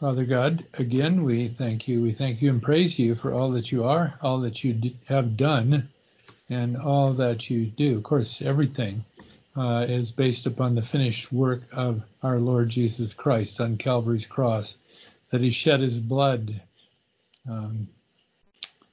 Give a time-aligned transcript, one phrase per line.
[0.00, 2.00] Father God, again, we thank you.
[2.00, 5.36] We thank you and praise you for all that you are, all that you have
[5.36, 5.88] done,
[6.48, 7.96] and all that you do.
[7.96, 9.04] Of course, everything
[9.56, 14.76] uh, is based upon the finished work of our Lord Jesus Christ on Calvary's cross,
[15.30, 16.60] that he shed his blood.
[17.50, 17.88] Um,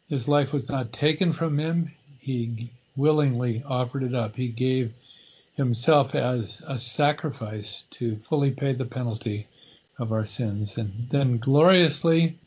[0.10, 4.36] his life was not taken from him, he willingly offered it up.
[4.36, 4.92] He gave
[5.54, 9.48] himself as a sacrifice to fully pay the penalty
[10.00, 10.77] of our sins.
[10.77, 12.38] And then gloriously,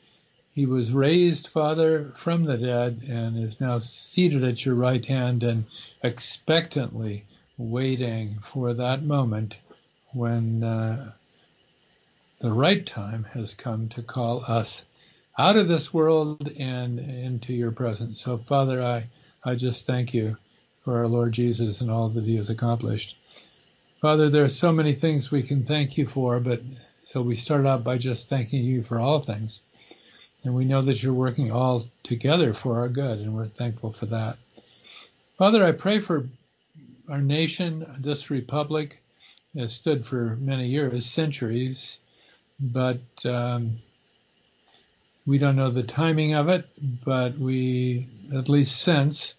[0.53, 5.43] he was raised, Father, from the dead and is now seated at your right hand
[5.43, 5.65] and
[6.03, 7.25] expectantly
[7.57, 9.59] waiting for that moment
[10.13, 11.13] when uh,
[12.41, 14.85] the right time has come to call us
[15.39, 18.21] out of this world and into your presence.
[18.21, 19.07] So, Father, I,
[19.45, 20.37] I just thank you
[20.85, 23.17] for our Lord Jesus and all that he has accomplished.
[24.01, 26.63] Father, there are so many things we can thank you for, but
[27.11, 29.63] so we start out by just thanking you for all things.
[30.45, 34.05] And we know that you're working all together for our good, and we're thankful for
[34.05, 34.37] that.
[35.39, 36.29] Father, I pray for
[37.09, 38.99] our nation, this republic
[39.57, 41.99] has stood for many years, centuries,
[42.61, 43.79] but um,
[45.27, 46.67] we don't know the timing of it,
[47.07, 49.35] but we at least sense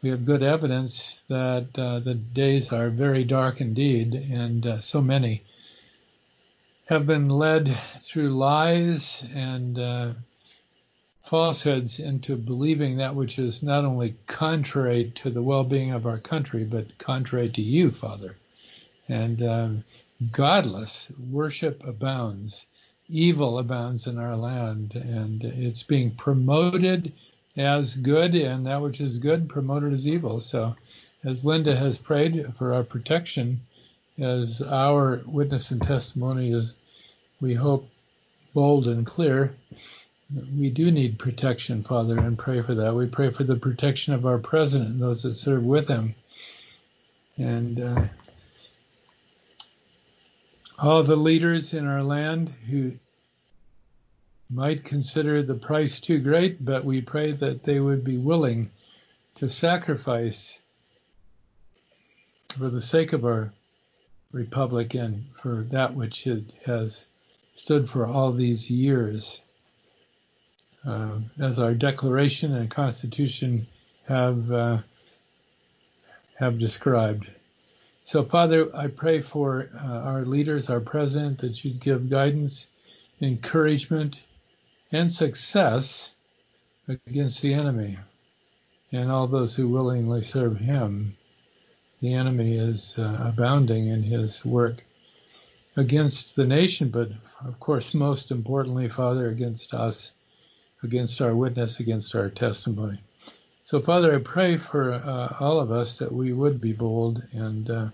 [0.00, 5.02] we have good evidence that uh, the days are very dark indeed, and uh, so
[5.02, 5.42] many
[6.90, 10.12] have been led through lies and uh,
[11.24, 16.64] falsehoods into believing that which is not only contrary to the well-being of our country,
[16.64, 18.34] but contrary to you, Father.
[19.08, 19.84] And um,
[20.32, 22.66] godless worship abounds,
[23.08, 27.12] evil abounds in our land, and it's being promoted
[27.56, 30.40] as good, and that which is good promoted as evil.
[30.40, 30.74] So,
[31.22, 33.60] as Linda has prayed for our protection,
[34.18, 36.74] as our witness and testimony is
[37.40, 37.88] we hope,
[38.54, 39.54] bold and clear.
[40.30, 42.94] That we do need protection, Father, and pray for that.
[42.94, 46.14] We pray for the protection of our president and those that serve with him.
[47.36, 48.04] And uh,
[50.78, 52.92] all the leaders in our land who
[54.48, 58.70] might consider the price too great, but we pray that they would be willing
[59.36, 60.60] to sacrifice
[62.58, 63.52] for the sake of our
[64.32, 67.06] republic and for that which it has
[67.60, 69.42] stood for all these years.
[70.86, 73.66] Uh, as our Declaration and Constitution
[74.08, 74.78] have uh,
[76.38, 77.26] have described.
[78.06, 82.66] So, Father, I pray for uh, our leaders, our president, that you'd give guidance,
[83.20, 84.22] encouragement,
[84.90, 86.12] and success
[86.88, 87.98] against the enemy
[88.90, 91.14] and all those who willingly serve him.
[92.00, 94.82] The enemy is uh, abounding in his work
[95.76, 97.10] against the nation, but
[97.44, 100.12] of course, most importantly, Father, against us,
[100.82, 103.00] against our witness, against our testimony.
[103.62, 107.70] So, Father, I pray for uh, all of us that we would be bold and
[107.70, 107.88] uh,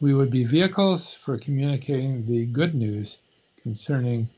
[0.00, 3.18] we would be vehicles for communicating the good news
[3.62, 4.28] concerning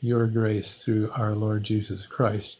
[0.00, 2.56] your grace through our Lord Jesus Christ.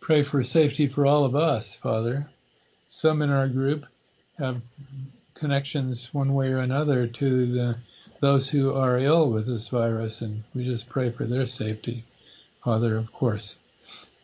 [0.00, 2.28] Pray for safety for all of us, Father.
[2.88, 3.86] Some in our group
[4.38, 4.60] have
[5.32, 7.76] connections one way or another to the
[8.20, 12.04] those who are ill with this virus, and we just pray for their safety,
[12.62, 13.56] Father, of course.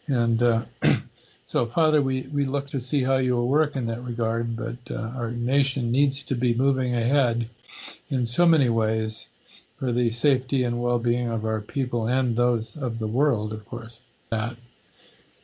[0.06, 0.62] And uh,
[1.45, 4.79] so, Father, we, we look to see how you will work in that regard, but
[4.91, 7.49] uh, our nation needs to be moving ahead
[8.09, 9.29] in so many ways
[9.79, 13.65] for the safety and well being of our people and those of the world, of
[13.67, 14.00] course.
[14.31, 14.56] That.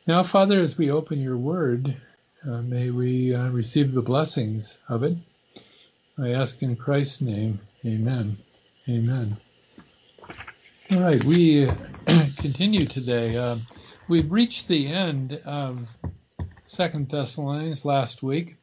[0.05, 1.97] Now, Father, as we open your word,
[2.47, 5.17] uh, may we uh, receive the blessings of it.
[6.19, 8.37] I ask in Christ's name, amen.
[8.89, 9.37] Amen.
[10.91, 11.69] All right, we
[12.05, 13.37] continue today.
[13.37, 13.57] Uh,
[14.09, 15.87] we've reached the end of
[16.65, 18.57] Second Thessalonians last week.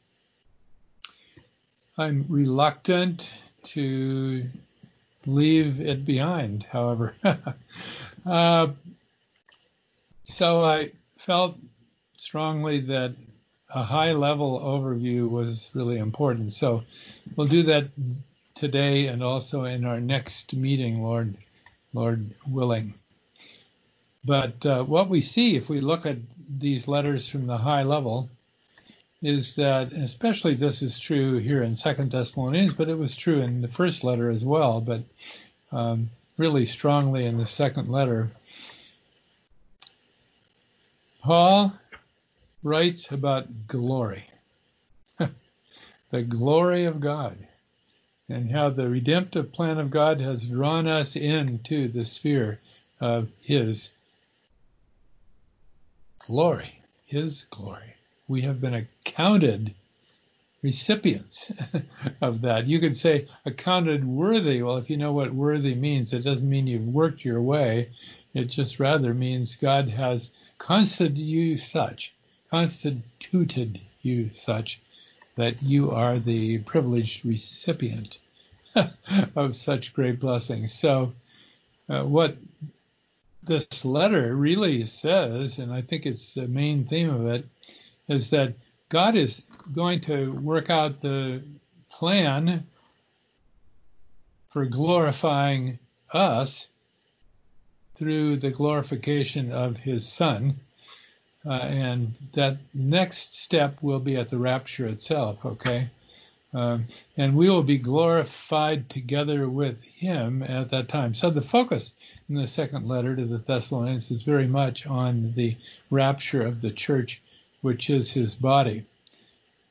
[1.96, 3.32] I'm reluctant
[3.64, 4.46] to
[5.24, 7.14] leave it behind, however.
[8.26, 8.68] uh,
[10.26, 11.56] so I felt
[12.18, 13.14] strongly that
[13.74, 16.52] a high level overview was really important.
[16.52, 16.82] So
[17.36, 17.88] we'll do that
[18.54, 21.36] today and also in our next meeting, Lord,
[21.92, 22.94] Lord willing.
[24.24, 26.18] But uh, what we see if we look at
[26.58, 28.30] these letters from the high level
[29.22, 33.60] is that, especially this is true here in Second Thessalonians, but it was true in
[33.60, 35.02] the first letter as well, but
[35.72, 38.30] um, really strongly in the second letter.
[41.22, 41.72] Paul
[42.62, 44.28] writes about glory,
[45.18, 47.38] the glory of God
[48.28, 52.58] and how the redemptive plan of God has drawn us into the sphere
[53.00, 53.90] of his
[56.26, 56.80] glory.
[57.06, 57.94] His glory.
[58.26, 59.74] We have been accounted
[60.62, 61.52] recipients
[62.22, 62.66] of that.
[62.66, 64.62] You could say accounted worthy.
[64.62, 67.90] Well, if you know what worthy means, it doesn't mean you've worked your way.
[68.32, 72.14] It just rather means God has constituted you such,
[72.50, 74.80] constituted you such
[75.36, 78.18] that you are the privileged recipient
[79.36, 80.72] of such great blessings.
[80.72, 81.12] So,
[81.88, 82.36] uh, what
[83.42, 87.46] this letter really says, and I think it's the main theme of it,
[88.08, 88.54] is that
[88.88, 89.42] God is
[89.74, 91.42] going to work out the
[91.90, 92.66] plan
[94.50, 95.78] for glorifying
[96.12, 96.68] us
[97.96, 100.60] through the glorification of his son.
[101.46, 105.90] Uh, and that next step will be at the rapture itself, okay?
[106.54, 106.86] Um,
[107.16, 111.14] and we will be glorified together with him at that time.
[111.14, 111.92] So the focus
[112.28, 115.56] in the second letter to the Thessalonians is very much on the
[115.90, 117.20] rapture of the church,
[117.60, 118.84] which is his body.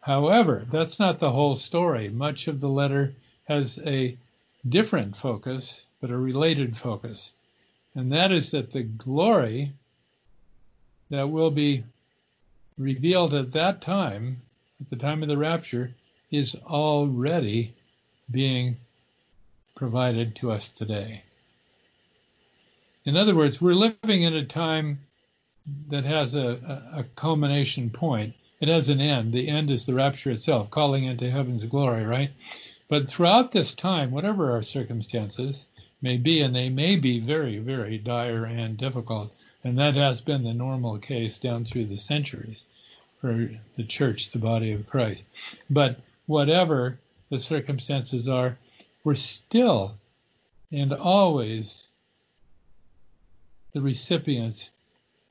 [0.02, 2.10] However, that's not the whole story.
[2.10, 3.14] Much of the letter
[3.46, 4.18] has a
[4.68, 7.32] different focus, but a related focus.
[7.96, 9.72] And that is that the glory
[11.14, 11.84] that will be
[12.76, 14.42] revealed at that time,
[14.82, 15.94] at the time of the rapture,
[16.32, 17.72] is already
[18.32, 18.76] being
[19.76, 21.22] provided to us today.
[23.06, 25.02] In other words, we're living in a time
[25.90, 28.34] that has a, a, culmination point.
[28.60, 29.34] It has an end.
[29.34, 32.32] The end is the rapture itself, calling into heaven's glory, right?
[32.88, 35.66] But throughout this time, whatever our circumstances
[36.02, 39.32] may be, and they may be very, very dire and difficult,
[39.64, 42.66] and that has been the normal case down through the centuries
[43.20, 45.24] for the church, the body of Christ.
[45.70, 47.00] But whatever
[47.30, 48.58] the circumstances are,
[49.04, 49.96] we're still
[50.72, 51.88] and always
[53.74, 54.72] the recipients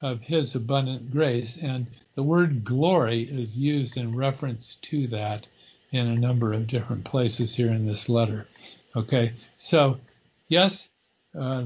[0.00, 1.58] of his abundant grace.
[1.61, 5.46] And the word glory is used in reference to that
[5.90, 8.46] in a number of different places here in this letter.
[8.96, 9.99] Okay, so
[10.49, 10.90] yes,
[11.38, 11.64] uh,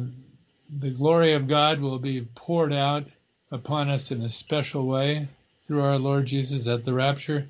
[0.71, 3.05] the glory of God will be poured out
[3.51, 5.29] upon us in a special way
[5.63, 7.47] through our Lord Jesus at the rapture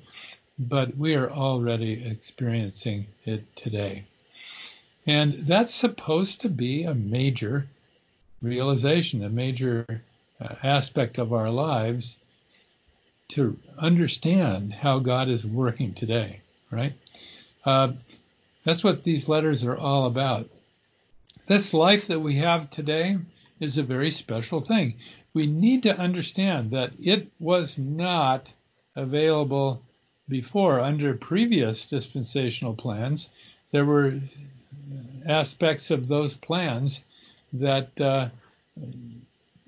[0.59, 4.05] but we are already experiencing it today.
[5.05, 7.67] And that's supposed to be a major
[8.41, 10.01] realization, a major
[10.41, 12.17] uh, aspect of our lives
[13.29, 16.41] to understand how God is working today,
[16.71, 16.93] right?
[17.65, 17.93] Uh,
[18.63, 20.49] that's what these letters are all about.
[21.47, 23.17] This life that we have today
[23.61, 24.95] is a very special thing.
[25.33, 28.49] We need to understand that it was not
[28.97, 29.81] available
[30.27, 33.29] before, under previous dispensational plans,
[33.71, 34.19] there were
[35.25, 37.05] aspects of those plans
[37.53, 38.27] that uh,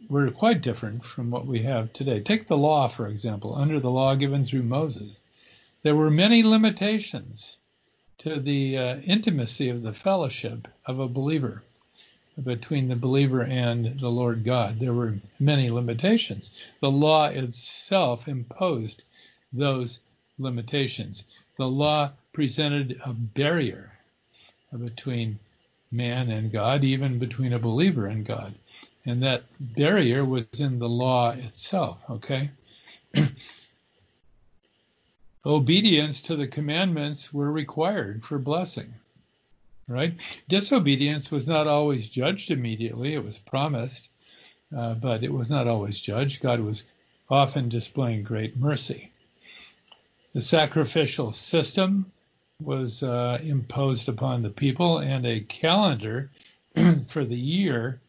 [0.09, 2.19] were quite different from what we have today.
[2.19, 3.55] Take the law, for example.
[3.55, 5.21] Under the law given through Moses,
[5.83, 7.57] there were many limitations
[8.17, 11.63] to the uh, intimacy of the fellowship of a believer
[12.43, 14.79] between the believer and the Lord God.
[14.79, 16.51] There were many limitations.
[16.81, 19.03] The law itself imposed
[19.51, 19.99] those
[20.37, 21.23] limitations.
[21.57, 23.91] The law presented a barrier
[24.77, 25.39] between
[25.91, 28.53] man and God, even between a believer and God.
[29.05, 32.51] And that barrier was in the law itself, okay?
[35.45, 38.93] Obedience to the commandments were required for blessing,
[39.89, 40.13] right?
[40.47, 44.07] Disobedience was not always judged immediately, it was promised,
[44.75, 46.41] uh, but it was not always judged.
[46.41, 46.85] God was
[47.29, 49.11] often displaying great mercy.
[50.33, 52.11] The sacrificial system
[52.61, 56.29] was uh, imposed upon the people and a calendar
[57.09, 57.99] for the year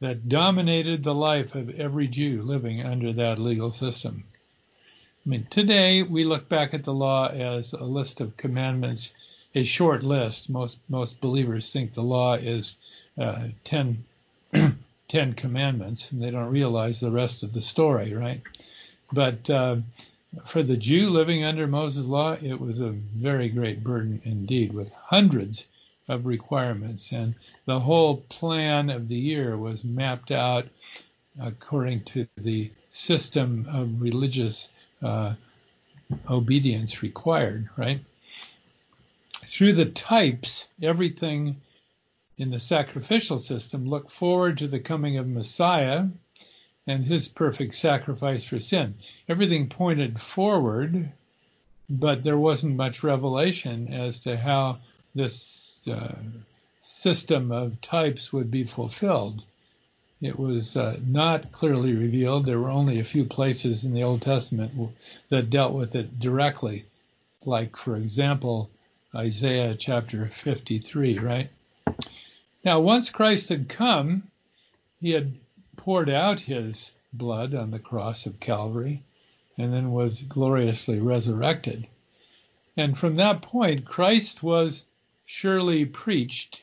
[0.00, 4.24] that dominated the life of every Jew living under that legal system.
[5.24, 9.12] I mean, today we look back at the law as a list of commandments,
[9.54, 10.50] a short list.
[10.50, 12.76] Most most believers think the law is
[13.18, 14.04] uh, 10,
[15.08, 18.40] 10 commandments, and they don't realize the rest of the story, right?
[19.12, 19.76] But uh,
[20.46, 24.92] for the Jew living under Moses' law, it was a very great burden indeed, with
[24.92, 25.66] hundreds
[26.08, 27.12] of requirements.
[27.12, 27.34] And
[27.66, 30.66] the whole plan of the year was mapped out
[31.40, 34.68] according to the system of religious
[35.02, 35.34] uh,
[36.28, 38.00] obedience required, right?
[39.46, 41.60] Through the types, everything
[42.36, 46.06] in the sacrificial system looked forward to the coming of Messiah
[46.86, 48.94] and his perfect sacrifice for sin.
[49.28, 51.12] Everything pointed forward,
[51.88, 54.78] but there wasn't much revelation as to how
[55.14, 56.14] this uh,
[56.80, 59.44] system of types would be fulfilled.
[60.20, 62.44] it was uh, not clearly revealed.
[62.44, 64.72] There were only a few places in the Old Testament
[65.30, 66.84] that dealt with it directly,
[67.44, 68.70] like, for example,
[69.14, 71.50] Isaiah chapter 53, right?
[72.64, 74.30] Now, once Christ had come,
[75.00, 75.34] he had
[75.76, 79.02] poured out his blood on the cross of Calvary
[79.58, 81.88] and then was gloriously resurrected.
[82.76, 84.84] And from that point, Christ was
[85.26, 86.62] surely preached,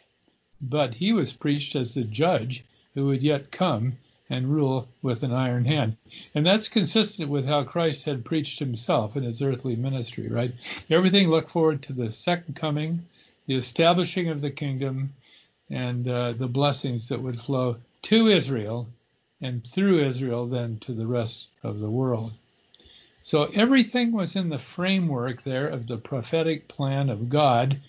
[0.62, 2.64] but he was preached as the judge
[2.94, 3.98] who would yet come
[4.30, 5.96] and rule with an iron hand.
[6.36, 10.54] And that's consistent with how Christ had preached himself in his earthly ministry, right?
[10.90, 13.06] Everything looked forward to the second coming,
[13.46, 15.14] the establishing of the kingdom,
[15.70, 18.88] and uh, the blessings that would flow to Israel
[19.42, 22.32] and through Israel then to the rest of the world.
[23.24, 27.80] So everything was in the framework there of the prophetic plan of God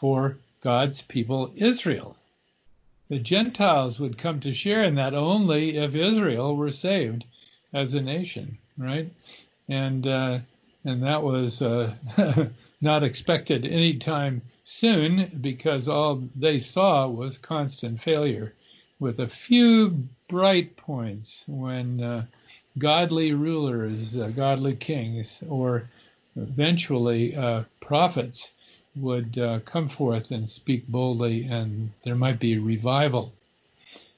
[0.00, 2.16] for God's people, Israel.
[3.08, 7.24] The Gentiles would come to share in that only if Israel were saved
[7.72, 9.10] as a nation, right?
[9.68, 10.38] And uh,
[10.84, 11.94] and that was uh,
[12.80, 18.54] not expected anytime soon because all they saw was constant failure,
[18.98, 22.24] with a few bright points when uh,
[22.78, 25.88] godly rulers, uh, godly kings, or
[26.36, 28.50] eventually uh, prophets
[28.96, 33.32] would uh, come forth and speak boldly, and there might be a revival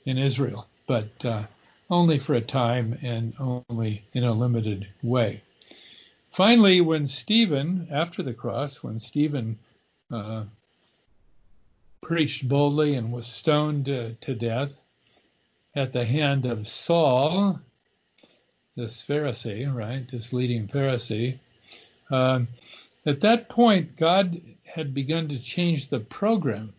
[0.04, 1.44] in Israel, but uh,
[1.90, 5.40] only for a time and only in a limited way.
[6.32, 9.58] Finally, when Stephen, after the cross, when Stephen
[10.10, 10.44] uh,
[12.02, 14.70] preached boldly and was stoned to, death
[15.74, 17.58] at the hand of Saul,
[18.76, 21.38] this Pharisee, right, this leading Pharisee,
[22.10, 22.48] um,
[23.06, 26.74] at that point, God had begun to change the program.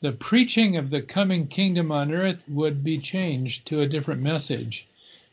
[0.00, 4.86] The preaching of the coming kingdom on earth would be changed to a different message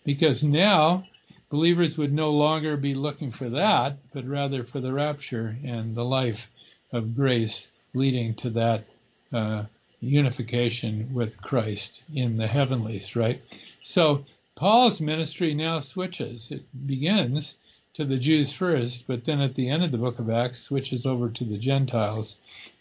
[0.03, 1.05] because now
[1.49, 6.03] believers would no longer be looking for that, but rather for the rapture and the
[6.03, 6.49] life
[6.91, 8.85] of grace leading to that
[9.31, 9.63] uh,
[9.99, 13.41] unification with Christ in the heavenlies, right?
[13.83, 16.51] So Paul's ministry now switches.
[16.51, 17.55] It begins
[17.93, 21.05] to the Jews first, but then at the end of the book of Acts switches
[21.05, 22.37] over to the Gentiles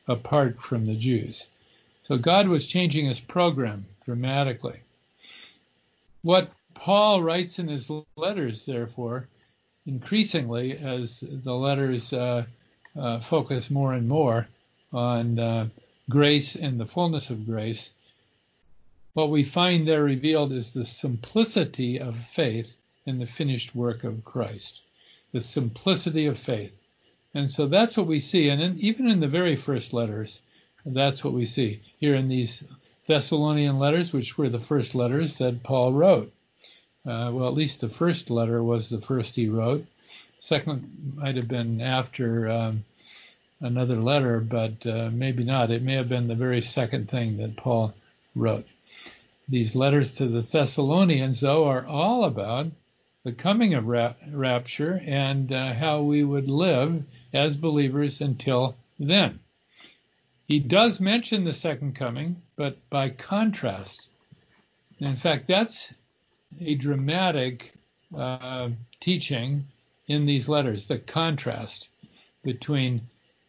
[0.08, 1.46] apart from the Jews.
[2.02, 4.80] So God was changing his program dramatically.
[6.22, 9.28] What Paul writes in his letters, therefore,
[9.84, 12.46] increasingly as the letters uh,
[12.98, 14.48] uh, focus more and more
[14.94, 15.68] on uh,
[16.08, 17.90] grace and the fullness of grace,
[19.12, 22.72] what we find there revealed is the simplicity of faith
[23.04, 24.80] in the finished work of Christ
[25.32, 26.72] the simplicity of faith.
[27.34, 28.48] And so that's what we see.
[28.50, 30.40] And in, even in the very first letters,
[30.84, 32.62] that's what we see here in these
[33.06, 36.32] Thessalonian letters, which were the first letters that Paul wrote.
[37.04, 39.84] Uh, well, at least the first letter was the first he wrote.
[40.40, 42.84] Second might have been after um,
[43.60, 45.70] another letter, but uh, maybe not.
[45.70, 47.94] It may have been the very second thing that Paul
[48.34, 48.66] wrote.
[49.48, 52.66] These letters to the Thessalonians, though, are all about
[53.24, 59.38] the coming of ra- rapture and uh, how we would live as believers until then.
[60.46, 64.08] He does mention the second coming, but by contrast.
[64.98, 65.94] In fact, that's
[66.60, 67.72] a dramatic
[68.16, 69.64] uh, teaching
[70.08, 71.88] in these letters the contrast
[72.42, 73.00] between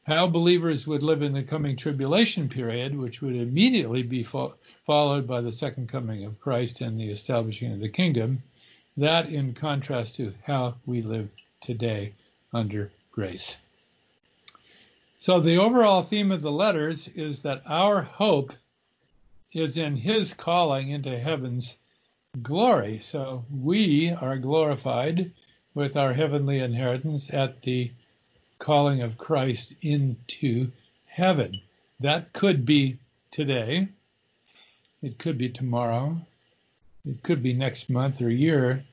[0.04, 4.54] how believers would live in the coming tribulation period, which would immediately be fo-
[4.86, 8.44] followed by the second coming of Christ and the establishing of the kingdom,
[8.98, 11.30] that in contrast to how we live
[11.62, 12.14] today
[12.54, 13.58] under grace.
[15.20, 18.54] So the overall theme of the letters is that our hope
[19.54, 21.78] is in his calling into heaven's
[22.42, 23.00] glory.
[23.00, 25.32] So we are glorified
[25.76, 27.92] with our heavenly inheritance at the
[28.60, 30.72] calling of Christ into
[31.06, 31.62] heaven.
[32.00, 32.98] That could be
[33.32, 33.88] today.
[35.02, 36.18] It could be tomorrow.
[37.06, 38.86] It could be next month or year.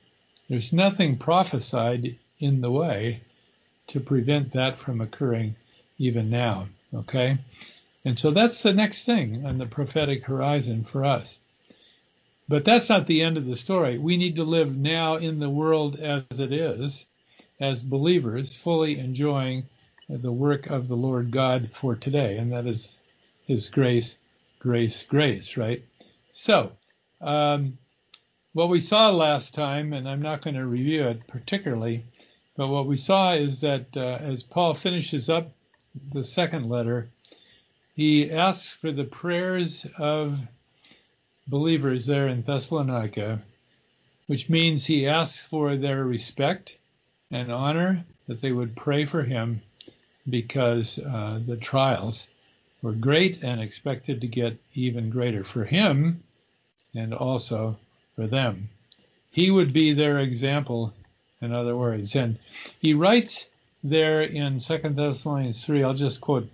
[0.49, 3.21] There's nothing prophesied in the way
[3.87, 5.55] to prevent that from occurring
[5.97, 6.67] even now.
[6.93, 7.37] Okay?
[8.03, 11.37] And so that's the next thing on the prophetic horizon for us.
[12.49, 13.97] But that's not the end of the story.
[13.97, 17.05] We need to live now in the world as it is,
[17.61, 19.65] as believers, fully enjoying
[20.09, 22.97] the work of the Lord God for today, and that is
[23.45, 24.17] His grace,
[24.59, 25.81] grace, grace, right?
[26.33, 26.73] So,
[27.21, 27.77] um,
[28.53, 32.03] what we saw last time, and I'm not going to review it particularly,
[32.57, 35.51] but what we saw is that uh, as Paul finishes up
[36.13, 37.09] the second letter,
[37.95, 40.37] he asks for the prayers of
[41.47, 43.41] believers there in Thessalonica,
[44.27, 46.77] which means he asks for their respect
[47.31, 49.61] and honor, that they would pray for him
[50.29, 52.27] because uh, the trials
[52.81, 56.23] were great and expected to get even greater for him
[56.93, 57.77] and also
[58.21, 58.69] for them.
[59.31, 60.93] He would be their example,
[61.41, 62.15] in other words.
[62.15, 62.37] And
[62.79, 63.47] he writes
[63.83, 66.47] there in Second Thessalonians 3, I'll just quote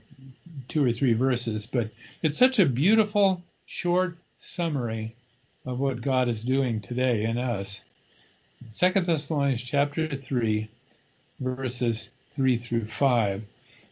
[0.69, 1.89] two or three verses, but
[2.21, 5.13] it's such a beautiful, short summary
[5.65, 7.81] of what God is doing today in us.
[8.71, 10.69] Second Thessalonians chapter 3,
[11.41, 13.43] verses 3 through 5.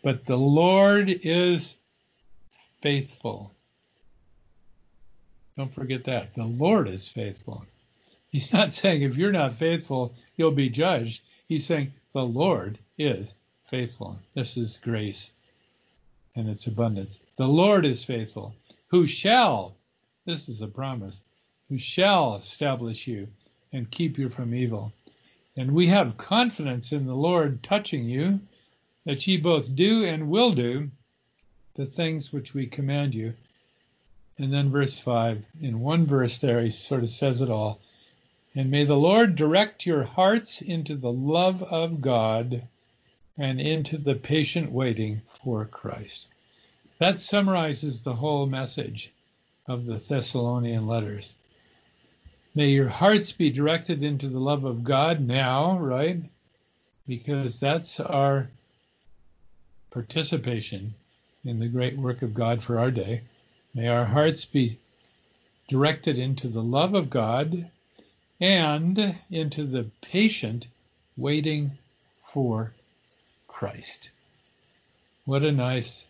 [0.01, 1.75] But the Lord is
[2.82, 3.51] faithful.
[5.58, 6.36] Don't forget that.
[6.36, 7.66] The Lord is faithful.
[8.30, 11.22] He's not saying if you're not faithful, you'll be judged.
[11.48, 13.36] He's saying the Lord is
[13.70, 14.20] faithful.
[14.34, 15.32] This is grace
[16.36, 17.20] and its abundance.
[17.38, 18.54] The Lord is faithful,
[18.88, 19.76] who shall,
[20.26, 21.22] this is a promise,
[21.70, 23.28] who shall establish you
[23.72, 24.92] and keep you from evil.
[25.58, 28.40] And we have confidence in the Lord touching you
[29.06, 30.90] that ye both do and will do
[31.76, 33.34] the things which we command you.
[34.38, 37.80] And then verse 5, in one verse there, he sort of says it all.
[38.54, 42.68] And may the Lord direct your hearts into the love of God
[43.38, 46.27] and into the patient waiting for Christ.
[47.00, 49.12] That summarizes the whole message
[49.68, 51.34] of the Thessalonian letters.
[52.54, 56.22] May your hearts be directed into the love of God now, right?
[57.08, 58.50] Because that's our
[59.92, 60.94] participation
[61.44, 63.22] in the great work of God for our day.
[63.75, 64.79] May our hearts be
[65.67, 67.70] directed into the love of God
[68.41, 70.65] and into the patient
[71.15, 71.77] waiting
[72.34, 72.74] for
[73.48, 74.10] Christ.
[75.25, 76.05] What a nice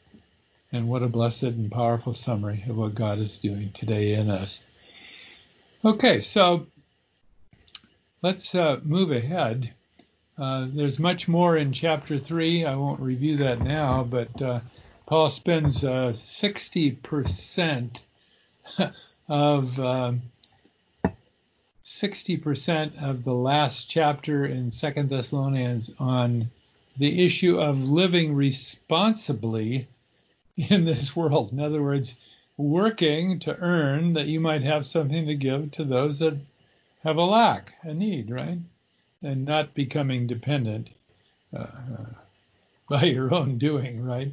[0.72, 4.64] and what a blessed and powerful summary of what God is doing today in us.
[5.84, 6.68] Okay, so
[8.22, 9.74] let's uh, move ahead
[10.38, 12.66] uh, there's much more in chapter 3.
[12.66, 14.60] I won't review that now, but uh,
[15.06, 18.00] Paul spends uh, 60%
[19.28, 20.20] of
[21.86, 26.50] 60% um, of the last chapter in Second Thessalonians on
[26.98, 29.88] the issue of living responsibly
[30.58, 31.52] in this world.
[31.52, 32.16] In other words,
[32.58, 36.38] working to earn that you might have something to give to those that
[37.04, 38.60] have a lack, a need, right?
[39.26, 40.90] and not becoming dependent
[41.54, 42.06] uh, uh,
[42.90, 44.32] by your own doing, right?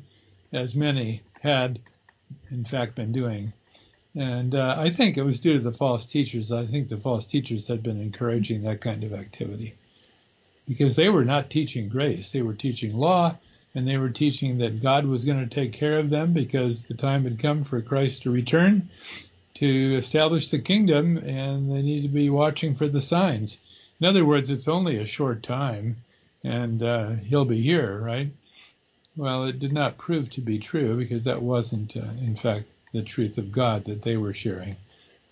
[0.52, 1.78] As many had,
[2.50, 3.52] in fact, been doing.
[4.14, 6.52] And uh, I think it was due to the false teachers.
[6.52, 9.74] I think the false teachers had been encouraging that kind of activity
[10.68, 12.30] because they were not teaching grace.
[12.30, 13.36] They were teaching law
[13.74, 16.94] and they were teaching that God was going to take care of them because the
[16.94, 18.88] time had come for Christ to return
[19.54, 23.58] to establish the kingdom and they need to be watching for the signs.
[24.00, 25.96] In other words, it's only a short time,
[26.42, 28.30] and uh, he'll be here, right?
[29.16, 33.02] Well, it did not prove to be true because that wasn't, uh, in fact, the
[33.02, 34.76] truth of God that they were sharing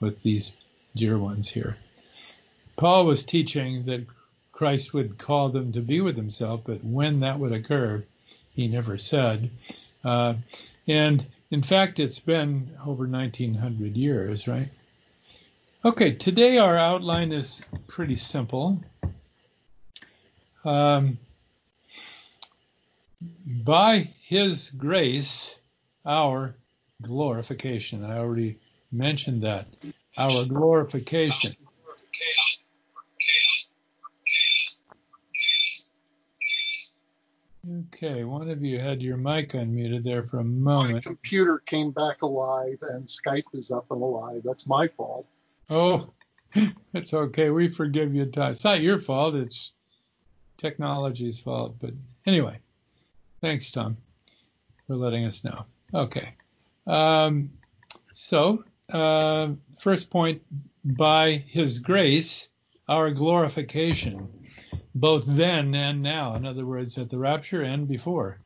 [0.01, 0.53] with these
[0.95, 1.77] dear ones here.
[2.77, 4.07] Paul was teaching that
[4.53, 8.05] Christ would call them to be with himself, but when that would occur,
[8.55, 9.51] he never said.
[10.05, 10.35] Uh,
[10.87, 14.69] and in fact, it's been over 1900 years, right?
[15.85, 18.83] Okay, today our outline is pretty simple.
[20.65, 21.19] Um,
[23.65, 25.57] by His grace,
[26.05, 26.55] our
[27.03, 28.05] glorification.
[28.05, 28.59] I already
[28.93, 29.67] mentioned that.
[30.17, 31.57] Our glorification.
[37.95, 40.95] Okay, one of you had your mic unmuted there for a moment.
[40.95, 44.43] My computer came back alive and Skype is up and alive.
[44.45, 45.27] That's my fault.
[45.69, 46.09] Oh,
[46.95, 47.51] it's okay.
[47.51, 48.31] We forgive you.
[48.35, 49.35] It's not your fault.
[49.35, 49.73] It's
[50.57, 51.77] technology's fault.
[51.81, 51.91] But
[52.27, 52.59] anyway,
[53.41, 53.97] thanks, Tom,
[54.87, 55.65] for letting us know.
[55.93, 56.35] Okay.
[56.87, 57.51] Um,
[58.13, 60.43] so, uh, first point
[60.85, 62.49] by his grace,
[62.89, 64.29] our glorification,
[64.95, 66.35] both then and now.
[66.35, 68.41] In other words, at the rapture and before.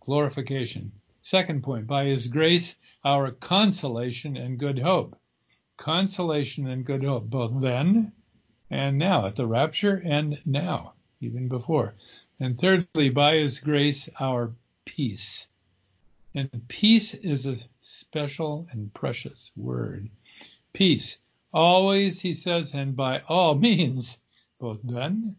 [0.00, 0.92] Glorification.
[1.22, 5.16] Second point, by his grace, our consolation and good hope
[5.80, 8.12] consolation and good hope, both then
[8.70, 11.94] and now, at the rapture and now, even before.
[12.40, 14.52] And thirdly, by his grace, our
[14.84, 15.46] peace.
[16.34, 20.08] And peace is a special and precious word.
[20.72, 21.18] Peace.
[21.52, 24.18] Always, he says, and by all means,
[24.58, 25.36] both then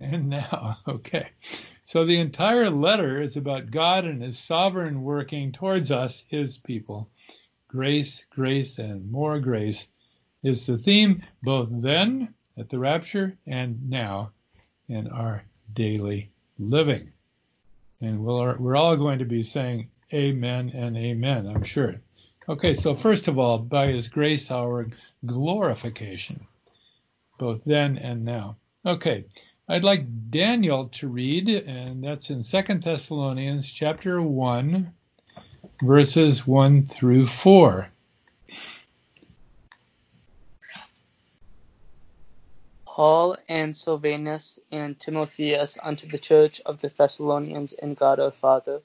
[0.00, 0.78] and now.
[0.88, 1.30] Okay.
[1.84, 7.10] So the entire letter is about God and his sovereign working towards us, his people
[7.66, 9.88] grace, grace, and more grace
[10.42, 14.30] is the theme both then at the rapture and now
[14.88, 15.42] in our
[15.74, 17.12] daily living.
[18.00, 21.96] And we'll, we're all going to be saying amen and amen, I'm sure.
[22.48, 24.88] Okay, so first of all, by his grace, our
[25.24, 26.46] glorification,
[27.38, 28.56] both then and now.
[28.84, 29.24] Okay,
[29.68, 34.92] I'd like Daniel to read, and that's in Second Thessalonians chapter 1,
[35.82, 37.88] verses 1 through 4.
[43.00, 48.82] Paul and Silvanus and Timotheus unto the church of the Thessalonians in God our Father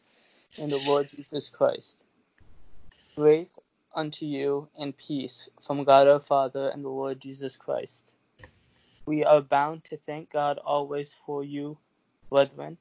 [0.58, 2.06] and the Lord Jesus Christ.
[3.17, 3.51] Grace
[3.93, 8.13] unto you and peace from God our Father and the Lord Jesus Christ.
[9.06, 11.78] We are bound to thank God always for you,
[12.30, 12.78] brethren,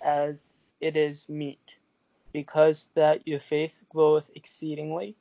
[0.00, 0.36] as
[0.80, 1.78] it is meet,
[2.32, 5.16] because that your faith groweth exceedingly,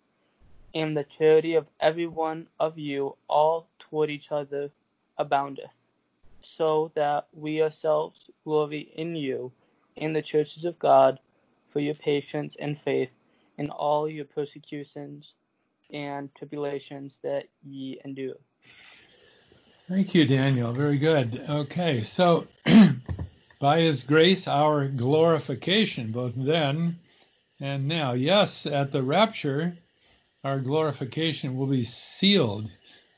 [0.76, 4.70] and the charity of every one of you all toward each other
[5.20, 5.78] aboundeth,
[6.42, 9.52] so that we ourselves glory in you
[9.96, 11.20] in the churches of God
[11.68, 13.12] for your patience and faith
[13.58, 15.34] in all your persecutions
[15.92, 18.38] and tribulations that ye endure.
[19.88, 20.72] Thank you, Daniel.
[20.72, 21.44] Very good.
[21.50, 22.48] Okay, so
[23.60, 27.00] by his grace, our glorification, both then
[27.60, 28.14] and now.
[28.14, 29.76] Yes, at the rapture,
[30.44, 32.70] our glorification will be sealed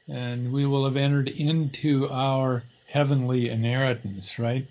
[0.08, 4.66] and we will have entered into our heavenly inheritance, right?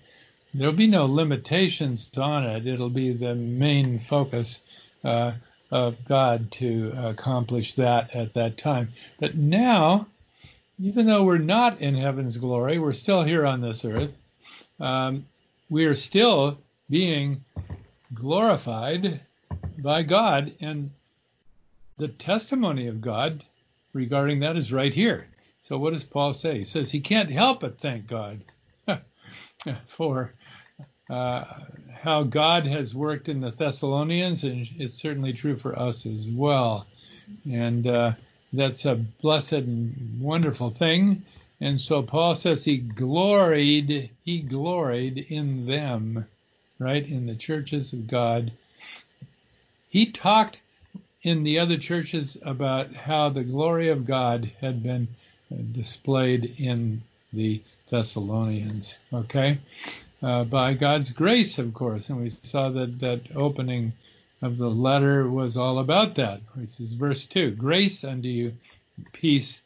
[0.53, 2.67] There'll be no limitations on it.
[2.67, 4.61] It'll be the main focus
[5.03, 5.33] uh,
[5.71, 8.89] of God to accomplish that at that time.
[9.19, 10.07] But now,
[10.79, 14.11] even though we're not in heaven's glory, we're still here on this earth.
[14.79, 15.25] Um,
[15.69, 16.57] we are still
[16.89, 17.45] being
[18.13, 19.21] glorified
[19.77, 20.91] by God, and
[21.97, 23.43] the testimony of God
[23.93, 25.27] regarding that is right here.
[25.63, 26.59] So what does Paul say?
[26.59, 28.41] He says he can't help but thank God
[29.95, 30.33] for
[31.09, 31.43] uh,
[31.93, 36.87] how God has worked in the Thessalonians, and it's certainly true for us as well.
[37.49, 38.13] And uh,
[38.53, 41.23] that's a blessed and wonderful thing.
[41.59, 46.25] And so Paul says he gloried, he gloried in them,
[46.79, 48.51] right, in the churches of God.
[49.89, 50.59] He talked
[51.23, 55.07] in the other churches about how the glory of God had been
[55.71, 57.01] displayed in
[57.33, 58.97] the Thessalonians.
[59.13, 59.59] Okay,
[60.23, 63.93] uh, by God's grace, of course, and we saw that that opening
[64.41, 66.41] of the letter was all about that.
[66.55, 68.53] This is verse two: Grace unto you,
[69.13, 69.61] peace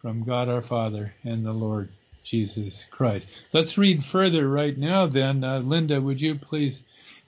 [0.00, 1.88] from God our Father and the Lord
[2.24, 3.26] Jesus Christ.
[3.52, 5.06] Let's read further right now.
[5.06, 6.82] Then, uh, Linda, would you please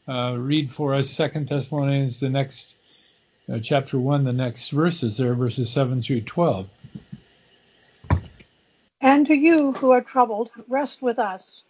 [0.08, 2.76] uh, read for us Second Thessalonians, the next
[3.50, 6.68] uh, chapter one, the next verses there, verses seven through twelve.
[9.00, 11.64] And to you who are troubled, rest with us,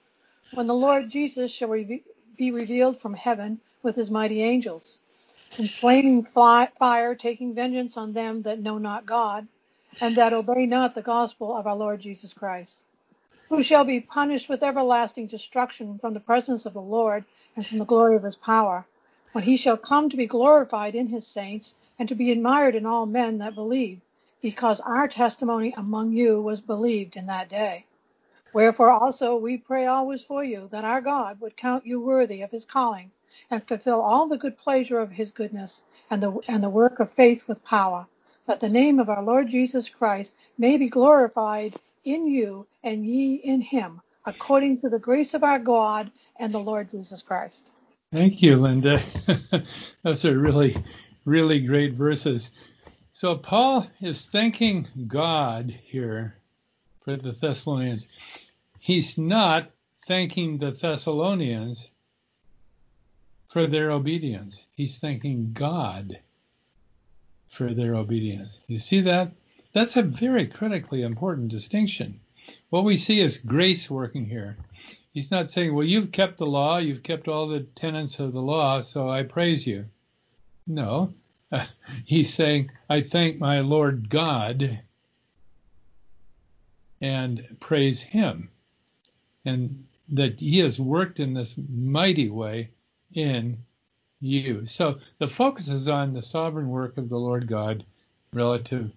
[0.53, 2.03] when the Lord Jesus shall re-
[2.37, 4.99] be revealed from heaven with his mighty angels,
[5.57, 9.47] in flaming fire, taking vengeance on them that know not God,
[10.01, 12.83] and that obey not the gospel of our Lord Jesus Christ,
[13.49, 17.25] who shall be punished with everlasting destruction from the presence of the Lord
[17.57, 18.87] and from the glory of his power,
[19.33, 22.87] when he shall come to be glorified in his saints, and to be admired in
[22.87, 24.01] all men that believe
[24.43, 27.85] because our testimony among you was believed in that day.
[28.53, 32.51] Wherefore also we pray always for you, that our God would count you worthy of
[32.51, 33.11] his calling,
[33.51, 37.11] and fulfill all the good pleasure of his goodness, and the, and the work of
[37.11, 38.07] faith with power,
[38.47, 43.35] that the name of our Lord Jesus Christ may be glorified in you and ye
[43.35, 47.71] in him, according to the grace of our God and the Lord Jesus Christ.
[48.12, 49.05] Thank you, Linda.
[50.03, 50.77] Those are really,
[51.25, 52.51] really great verses.
[53.12, 56.35] So Paul is thanking God here
[57.05, 58.09] for the Thessalonians.
[58.81, 59.70] He's not
[60.09, 61.90] thanking the Thessalonians
[63.53, 64.66] for their obedience.
[64.75, 66.18] He's thanking God
[67.49, 68.59] for their obedience.
[68.66, 69.31] You see that?
[69.73, 72.18] That's a very critically important distinction.
[72.70, 74.57] What we see is grace working here.
[75.12, 78.42] He's not saying, well, you've kept the law, you've kept all the tenets of the
[78.42, 79.87] law, so I praise you.
[80.66, 81.12] No,
[82.05, 84.81] he's saying, I thank my Lord God
[87.01, 88.51] and praise him.
[89.44, 92.70] And that he has worked in this mighty way
[93.14, 93.59] in
[94.20, 94.66] you.
[94.66, 97.85] So the focus is on the sovereign work of the Lord God
[98.33, 98.90] relative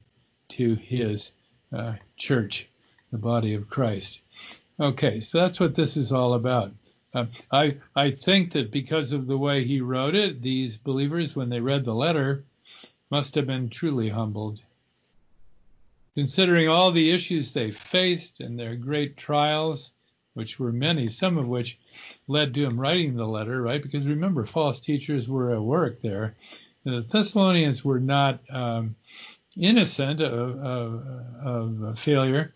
[0.49, 1.31] to his
[1.71, 2.67] uh, church,
[3.11, 4.19] the body of Christ.
[4.79, 6.71] Okay, so that's what this is all about.
[7.13, 11.49] Uh, I I think that because of the way he wrote it, these believers, when
[11.49, 12.45] they read the letter,
[13.11, 14.61] must have been truly humbled.
[16.15, 19.93] considering all the issues they faced and their great trials,
[20.33, 21.79] which were many, some of which
[22.27, 23.81] led to him writing the letter, right?
[23.81, 26.35] Because remember, false teachers were at work there.
[26.85, 28.95] The Thessalonians were not um,
[29.57, 32.53] innocent of, of, of failure,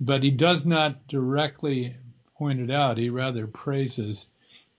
[0.00, 1.94] but he does not directly
[2.36, 2.96] point it out.
[2.96, 4.26] He rather praises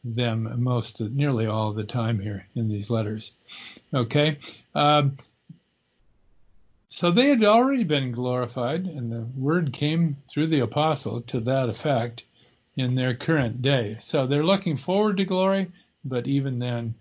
[0.03, 3.31] them most, nearly all the time here in these letters.
[3.93, 4.39] Okay.
[4.73, 5.17] Um,
[6.89, 11.69] so they had already been glorified, and the word came through the apostle to that
[11.69, 12.23] effect
[12.75, 13.97] in their current day.
[14.01, 15.71] So they're looking forward to glory,
[16.03, 16.95] but even then,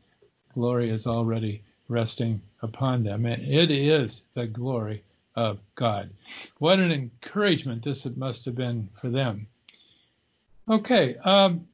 [0.54, 3.24] glory is already resting upon them.
[3.24, 5.02] And it is the glory
[5.36, 6.10] of God.
[6.58, 9.46] What an encouragement this must have been for them.
[10.68, 11.66] Okay, um,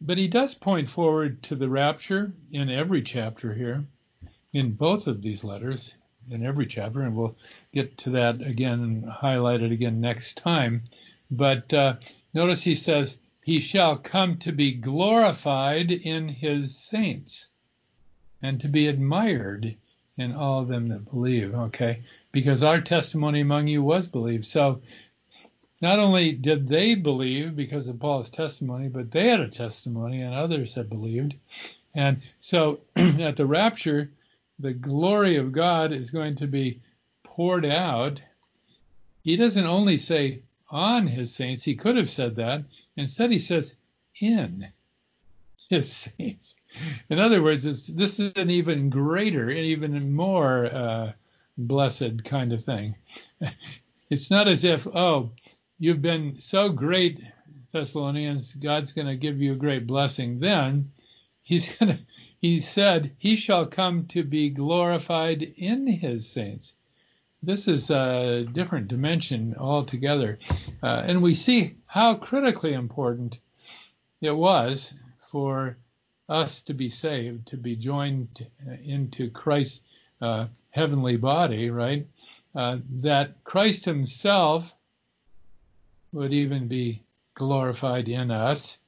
[0.00, 3.84] but he does point forward to the rapture in every chapter here,
[4.52, 5.94] in both of these letters
[6.30, 7.36] in every chapter, and we'll
[7.72, 10.82] get to that again and highlight it again next time.
[11.30, 11.96] But uh,
[12.34, 17.48] notice he says, He shall come to be glorified in his saints
[18.42, 19.76] and to be admired
[20.20, 21.54] in all of them that believe.
[21.54, 22.02] Okay,
[22.32, 24.46] because our testimony among you was believed.
[24.46, 24.80] So
[25.80, 30.34] not only did they believe because of Paul's testimony, but they had a testimony and
[30.34, 31.34] others had believed.
[31.94, 34.10] And so at the rapture,
[34.58, 36.80] the glory of God is going to be
[37.22, 38.20] poured out,
[39.22, 42.62] he doesn't only say on his saints, he could have said that.
[42.96, 43.74] Instead, he says
[44.20, 44.68] in
[45.68, 46.54] his saints.
[47.08, 51.12] In other words, this is an even greater and even more uh,
[51.58, 52.94] blessed kind of thing.
[54.10, 55.30] It's not as if, oh,
[55.78, 57.22] you've been so great,
[57.70, 60.40] Thessalonians, God's going to give you a great blessing.
[60.40, 60.90] Then
[61.44, 62.02] he's going to
[62.40, 66.72] he said, He shall come to be glorified in his saints.
[67.42, 70.38] This is a different dimension altogether.
[70.82, 73.38] Uh, and we see how critically important
[74.22, 74.94] it was
[75.30, 75.76] for
[76.30, 78.46] us to be saved, to be joined
[78.84, 79.82] into Christ's
[80.22, 82.06] uh, heavenly body, right?
[82.54, 84.72] Uh, that Christ himself
[86.12, 87.02] would even be
[87.34, 88.78] glorified in us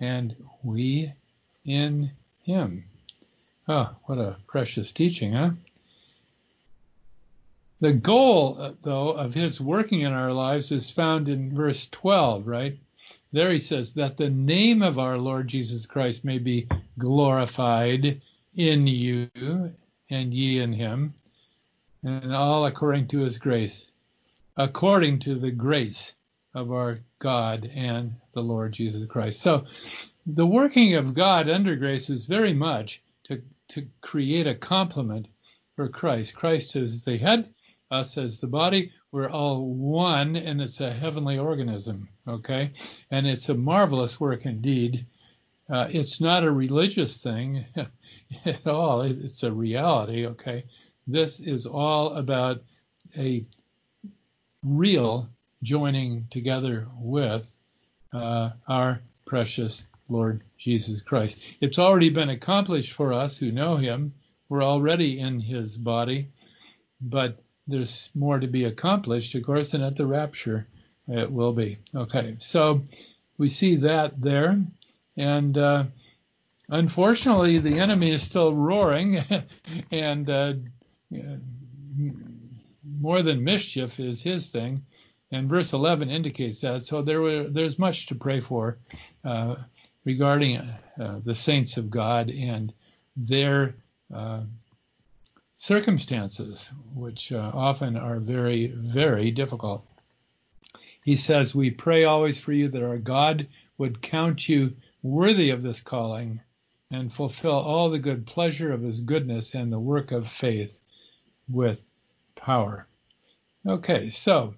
[0.00, 1.12] and we
[1.64, 2.10] in
[2.42, 2.84] him.
[3.68, 5.50] Oh, what a precious teaching, huh?
[7.80, 12.46] The goal, uh, though, of his working in our lives is found in verse 12,
[12.46, 12.78] right?
[13.32, 18.20] There he says that the name of our Lord Jesus Christ may be glorified
[18.54, 19.28] in you
[20.10, 21.12] and ye in him,
[22.02, 23.90] and all according to his grace,
[24.56, 26.14] according to the grace
[26.54, 29.40] of our God and the Lord Jesus Christ.
[29.40, 29.64] So
[30.26, 35.26] the working of God under grace is very much to to create a complement
[35.74, 36.34] for Christ.
[36.34, 37.52] Christ is the head,
[37.90, 38.92] us as the body.
[39.16, 42.72] We're all one, and it's a heavenly organism, okay?
[43.10, 45.06] And it's a marvelous work indeed.
[45.70, 47.64] Uh, it's not a religious thing
[48.44, 50.64] at all, it's a reality, okay?
[51.06, 52.62] This is all about
[53.16, 53.46] a
[54.62, 55.30] real
[55.62, 57.50] joining together with
[58.12, 61.38] uh, our precious Lord Jesus Christ.
[61.62, 64.12] It's already been accomplished for us who know him.
[64.50, 66.28] We're already in his body,
[67.00, 70.66] but there's more to be accomplished, of course, and at the rapture
[71.08, 71.78] it will be.
[71.94, 72.82] Okay, so
[73.38, 74.60] we see that there.
[75.16, 75.84] And uh,
[76.68, 79.22] unfortunately, the enemy is still roaring,
[79.90, 80.54] and uh,
[82.98, 84.82] more than mischief is his thing.
[85.32, 86.84] And verse 11 indicates that.
[86.84, 88.78] So there were, there's much to pray for.
[89.24, 89.56] Uh,
[90.06, 92.72] regarding uh, the saints of God and
[93.16, 93.74] their
[94.14, 94.42] uh,
[95.66, 99.84] circumstances, which uh, often are very, very difficult.
[101.04, 105.64] He says, We pray always for you that our God would count you worthy of
[105.64, 106.40] this calling
[106.92, 110.78] and fulfill all the good pleasure of his goodness and the work of faith
[111.48, 111.84] with
[112.36, 112.86] power.
[113.66, 114.54] Okay, so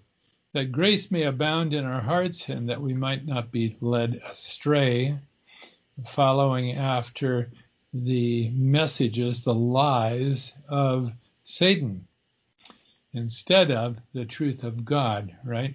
[0.52, 5.18] that grace may abound in our hearts and that we might not be led astray
[6.06, 7.50] following after
[8.04, 11.12] the messages, the lies of
[11.44, 12.06] Satan,
[13.12, 15.74] instead of the truth of God, right?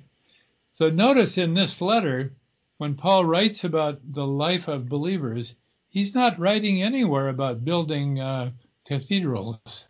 [0.73, 2.33] So notice in this letter,
[2.77, 5.55] when Paul writes about the life of believers,
[5.89, 8.51] he's not writing anywhere about building uh,
[8.85, 9.85] cathedrals,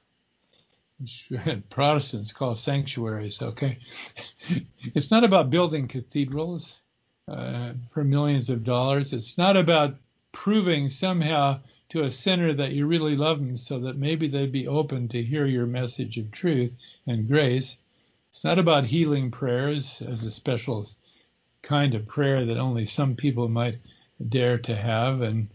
[1.00, 1.30] which
[1.70, 3.80] Protestants call sanctuaries, okay?
[4.94, 6.82] it's not about building cathedrals
[7.28, 9.14] uh, for millions of dollars.
[9.14, 9.96] It's not about
[10.34, 14.68] proving somehow to a sinner that you really love them so that maybe they'd be
[14.68, 16.72] open to hear your message of truth
[17.08, 17.78] and grace.
[18.32, 20.88] It's not about healing prayers as a special
[21.62, 23.78] kind of prayer that only some people might
[24.30, 25.48] dare to have and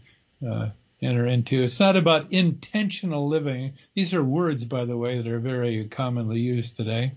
[0.47, 0.69] uh,
[1.01, 1.63] enter into.
[1.63, 3.73] It's not about intentional living.
[3.95, 7.13] These are words, by the way, that are very commonly used today.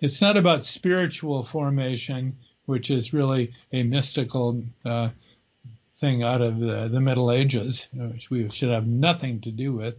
[0.00, 2.36] It's not about spiritual formation,
[2.66, 5.10] which is really a mystical uh,
[6.00, 9.94] thing out of the, the Middle Ages, which we should have nothing to do with.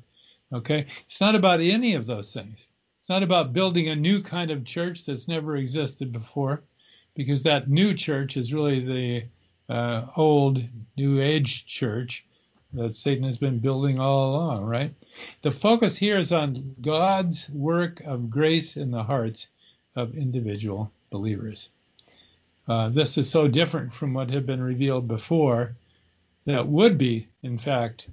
[0.51, 0.87] Okay?
[1.07, 2.65] It's not about any of those things.
[2.99, 6.61] It's not about building a new kind of church that's never existed before,
[7.15, 10.61] because that new church is really the uh, old
[10.97, 12.25] New Age church
[12.73, 14.93] that Satan has been building all along, right?
[15.41, 19.47] The focus here is on God's work of grace in the hearts
[19.95, 21.69] of individual believers.
[22.67, 25.75] Uh, this is so different from what had been revealed before
[26.45, 28.07] that would be, in fact,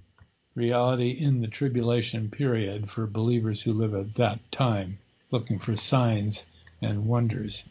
[0.54, 4.98] reality in the tribulation period for believers who live at that time,
[5.30, 6.46] looking for signs
[6.82, 7.64] and wonders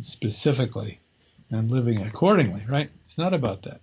[0.00, 0.98] specifically
[1.50, 2.90] and living accordingly, right?
[3.04, 3.80] It's not about that.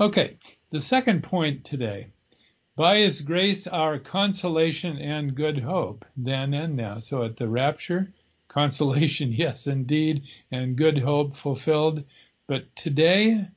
[0.00, 0.36] Okay,
[0.70, 2.08] the second point today.
[2.76, 7.00] By his grace, our consolation and good hope, then and now.
[7.00, 8.12] So at the rapture,
[8.46, 12.04] consolation, yes, indeed, and good hope fulfilled.
[12.46, 13.48] But today,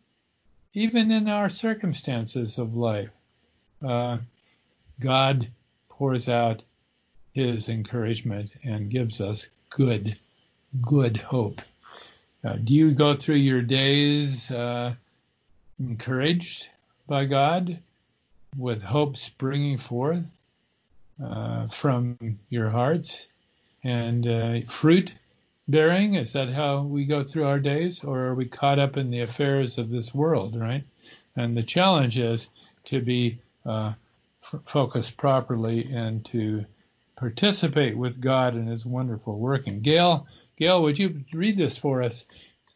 [0.73, 3.09] even in our circumstances of life,
[3.85, 4.17] uh,
[4.99, 5.47] God
[5.89, 6.61] pours out
[7.33, 10.17] his encouragement and gives us good,
[10.81, 11.61] good hope.
[12.43, 14.93] Uh, do you go through your days uh,
[15.79, 16.67] encouraged
[17.07, 17.79] by God
[18.57, 20.23] with hope springing forth
[21.23, 22.17] uh, from
[22.49, 23.27] your hearts
[23.83, 25.11] and uh, fruit
[25.67, 26.15] bearing?
[26.15, 29.21] Is that how we go through our days, or are we caught up in the
[29.21, 30.83] affairs of this world, right?
[31.35, 32.49] And the challenge is
[32.85, 33.93] to be uh,
[34.43, 36.65] f- focused properly and to
[37.15, 39.81] participate with God in His wonderful working.
[39.81, 42.25] Gail, Gail, would you read this for us?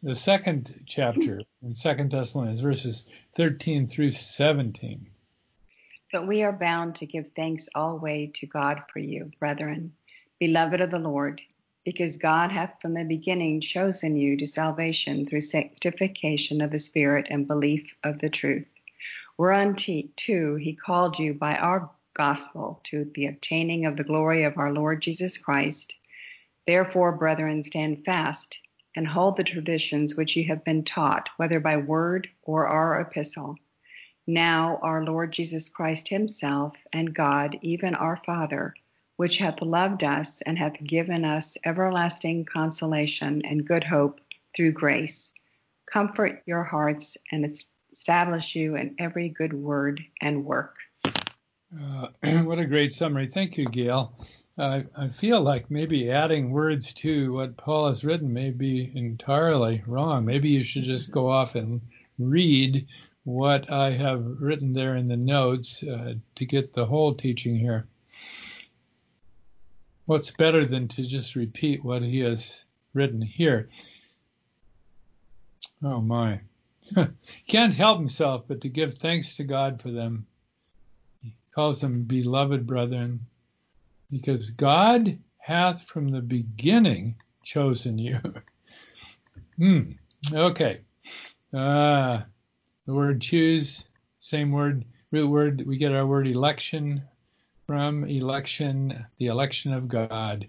[0.02, 5.06] The second chapter in Second Thessalonians, verses 13 through 17.
[6.12, 9.92] But we are bound to give thanks always to God for you, brethren,
[10.38, 11.40] beloved of the Lord
[11.86, 17.28] because God hath from the beginning chosen you to salvation through sanctification of the Spirit
[17.30, 18.66] and belief of the truth.
[19.38, 24.58] Whereunto too he called you by our gospel to the obtaining of the glory of
[24.58, 25.94] our Lord Jesus Christ.
[26.66, 28.58] Therefore, brethren, stand fast
[28.96, 33.54] and hold the traditions which ye have been taught, whether by word or our epistle.
[34.26, 38.74] Now our Lord Jesus Christ himself and God, even our Father,
[39.16, 44.20] which hath loved us and hath given us everlasting consolation and good hope
[44.54, 45.32] through grace,
[45.90, 47.50] comfort your hearts and
[47.92, 50.76] establish you in every good word and work.
[51.04, 52.08] Uh,
[52.42, 53.26] what a great summary.
[53.26, 54.12] Thank you, Gail.
[54.58, 60.24] I feel like maybe adding words to what Paul has written may be entirely wrong.
[60.24, 61.82] Maybe you should just go off and
[62.18, 62.86] read
[63.24, 67.86] what I have written there in the notes uh, to get the whole teaching here
[70.06, 72.64] what's better than to just repeat what he has
[72.94, 73.68] written here?
[75.82, 76.40] Oh my.
[77.48, 80.26] Can't help himself but to give thanks to God for them.
[81.20, 83.20] He calls them beloved brethren
[84.10, 88.18] because God hath from the beginning chosen you.
[89.56, 89.92] hmm.
[90.32, 90.80] Okay.
[91.52, 92.20] Uh,
[92.86, 93.84] the word choose,
[94.20, 97.02] same word, root word, we get our word election
[97.66, 100.46] from election, the election of God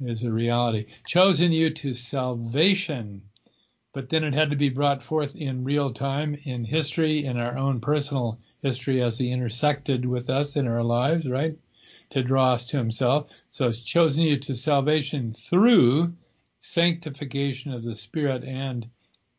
[0.00, 0.86] is a reality.
[1.06, 3.22] Chosen you to salvation,
[3.92, 7.56] but then it had to be brought forth in real time in history, in our
[7.56, 11.56] own personal history as he intersected with us in our lives, right?
[12.10, 13.30] To draw us to himself.
[13.50, 16.14] So it's chosen you to salvation through
[16.58, 18.88] sanctification of the Spirit and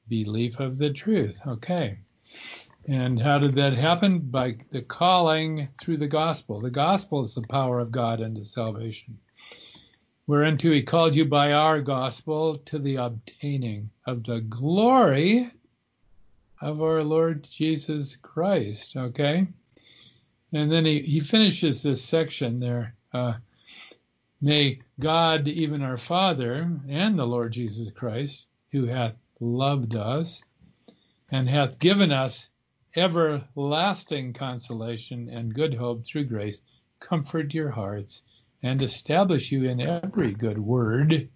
[0.07, 1.41] belief of the truth.
[1.45, 1.99] Okay.
[2.87, 4.19] And how did that happen?
[4.19, 6.61] By the calling through the gospel.
[6.61, 9.19] The gospel is the power of God unto salvation.
[10.25, 15.51] Whereunto he called you by our gospel to the obtaining of the glory
[16.61, 18.95] of our Lord Jesus Christ.
[18.95, 19.47] Okay?
[20.53, 22.95] And then he, he finishes this section there.
[23.13, 23.33] Uh,
[24.39, 30.43] May God, even our Father, and the Lord Jesus Christ, who hath loved us
[31.31, 32.49] and hath given us
[32.97, 36.61] everlasting consolation and good hope through grace,
[36.99, 38.23] comfort your hearts
[38.63, 41.29] and establish you in every good word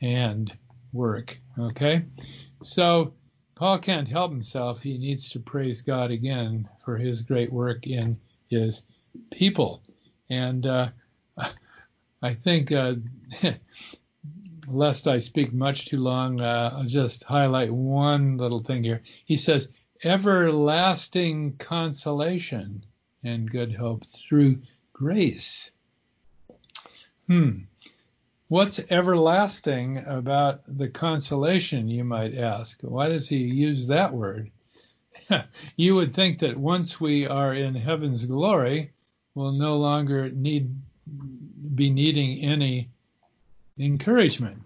[0.00, 0.56] and
[0.92, 1.38] work.
[1.58, 2.04] Okay?
[2.62, 3.12] So,
[3.54, 4.80] Paul can't help himself.
[4.80, 8.18] He needs to praise God again for his great work in
[8.48, 8.84] his
[9.30, 9.82] people.
[10.30, 10.88] And uh,
[12.22, 12.94] I think uh,
[14.66, 19.02] lest I speak much too long, uh, I'll just highlight one little thing here.
[19.26, 19.68] He says,
[20.02, 22.84] everlasting consolation
[23.22, 24.58] and good hope through
[24.92, 25.70] grace.
[27.26, 27.60] Hmm.
[28.48, 32.80] What's everlasting about the consolation, you might ask?
[32.82, 34.50] Why does he use that word?
[35.76, 38.90] you would think that once we are in heaven's glory,
[39.34, 40.74] we'll no longer need
[41.74, 42.88] be needing any
[43.78, 44.58] encouragement.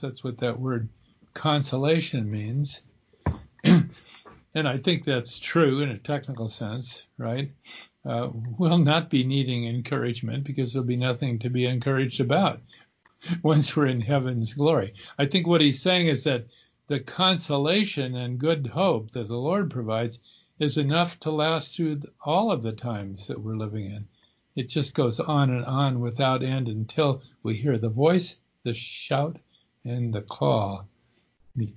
[0.00, 0.88] That's what that word
[1.34, 2.82] consolation means.
[4.56, 7.50] And I think that's true in a technical sense, right?
[8.06, 12.62] Uh, we'll not be needing encouragement because there'll be nothing to be encouraged about
[13.42, 14.94] once we're in heaven's glory.
[15.18, 16.46] I think what he's saying is that
[16.86, 20.20] the consolation and good hope that the Lord provides
[20.58, 24.08] is enough to last through all of the times that we're living in.
[24.54, 29.36] It just goes on and on without end until we hear the voice, the shout,
[29.84, 30.88] and the call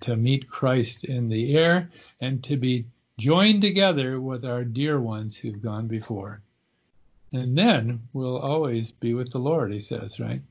[0.02, 2.86] to meet Christ in the air and to be
[3.18, 6.42] joined together with our dear ones who've gone before.
[7.32, 10.42] And then we'll always be with the Lord, he says, right?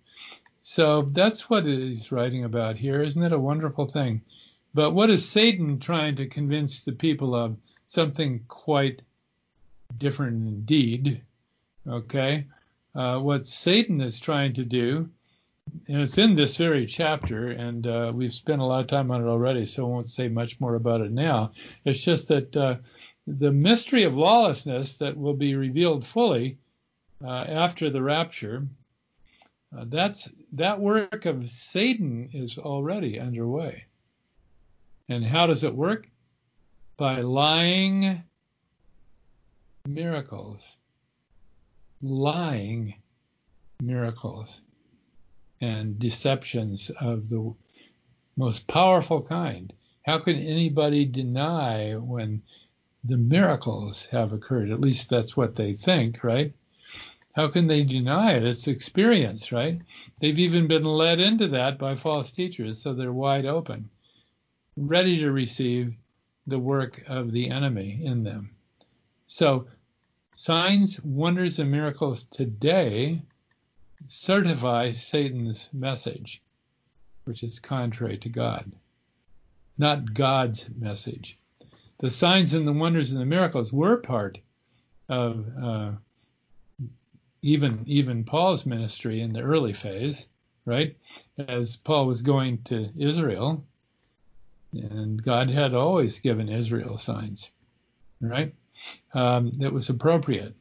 [0.63, 3.03] So that's what he's writing about here.
[3.03, 4.23] Isn't it a wonderful thing?
[4.75, 7.57] But what is Satan trying to convince the people of?
[7.87, 9.01] Something quite
[9.97, 11.23] different indeed.
[11.87, 12.47] Okay?
[12.95, 15.09] Uh, what Satan is trying to do,
[15.89, 19.23] and it's in this very chapter, and uh, we've spent a lot of time on
[19.23, 21.53] it already, so I won't say much more about it now.
[21.85, 22.77] It's just that uh,
[23.27, 26.59] the mystery of lawlessness that will be revealed fully
[27.25, 28.67] uh, after the rapture
[29.77, 33.85] uh, that's that work of Satan is already underway.
[35.09, 36.09] And how does it work?
[36.97, 38.23] By lying
[39.87, 40.79] miracles.
[42.01, 42.95] Lying
[43.83, 44.63] miracles
[45.61, 47.55] and deceptions of the
[48.37, 49.73] most powerful kind.
[50.03, 52.43] How can anybody deny when
[53.05, 54.71] the miracles have occurred?
[54.71, 56.53] At least that's what they think, right?
[57.33, 58.45] How can they deny it?
[58.45, 59.81] It's experience, right?
[60.21, 63.91] They've even been led into that by false teachers, so they're wide open,
[64.77, 65.95] ready to receive
[66.47, 68.51] the work of the enemy in them.
[69.27, 69.67] So,
[70.35, 73.23] signs, wonders, and miracles today
[74.07, 76.43] certify Satan's message,
[77.25, 78.71] which is contrary to God,
[79.77, 81.39] not God's message.
[81.99, 84.39] The signs and the wonders and the miracles were part
[85.09, 85.91] of uh,
[87.43, 90.27] even even Paul's ministry in the early phase,
[90.65, 90.97] right?
[91.39, 93.65] As Paul was going to Israel,
[94.73, 97.51] and God had always given Israel signs,
[98.21, 98.55] right?
[99.13, 100.55] Um, that was appropriate.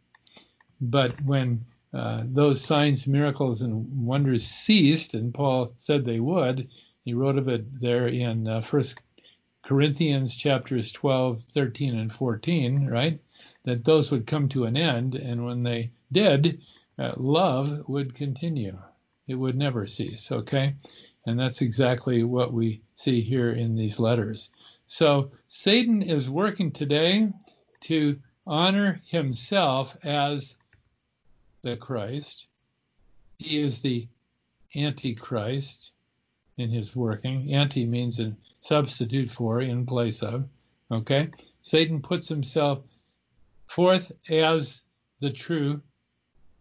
[0.79, 6.69] But when uh, those signs, miracles, and wonders ceased, and Paul said they would,
[7.05, 8.99] he wrote of it there in uh, First
[9.63, 13.19] Corinthians chapters 12, 13, and 14, right?
[13.63, 16.61] That those would come to an end, and when they did,
[16.99, 18.77] uh, love would continue.
[19.27, 20.75] It would never cease, okay?
[21.25, 24.49] And that's exactly what we see here in these letters.
[24.87, 27.29] So Satan is working today
[27.81, 30.55] to honor himself as
[31.61, 32.47] the Christ.
[33.37, 34.07] He is the
[34.75, 35.91] Antichrist
[36.57, 37.53] in his working.
[37.53, 40.47] Anti means a substitute for, in place of.
[40.91, 41.29] Okay?
[41.61, 42.79] Satan puts himself
[43.67, 44.83] forth as
[45.19, 45.81] the true